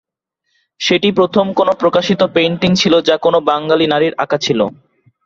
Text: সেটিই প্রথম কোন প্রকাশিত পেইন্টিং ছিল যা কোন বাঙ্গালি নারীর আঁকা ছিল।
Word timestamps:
সেটিই 0.81 1.13
প্রথম 1.13 1.45
কোন 1.53 1.69
প্রকাশিত 1.73 2.21
পেইন্টিং 2.35 2.71
ছিল 2.75 2.93
যা 3.07 3.15
কোন 3.17 3.35
বাঙ্গালি 3.49 3.85
নারীর 3.87 4.13
আঁকা 4.17 4.37
ছিল। 4.37 4.59